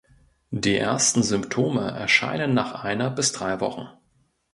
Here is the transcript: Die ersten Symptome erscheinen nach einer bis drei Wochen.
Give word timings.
Die 0.49 0.77
ersten 0.77 1.21
Symptome 1.21 1.91
erscheinen 1.91 2.55
nach 2.55 2.73
einer 2.83 3.11
bis 3.11 3.33
drei 3.33 3.59
Wochen. 3.59 3.87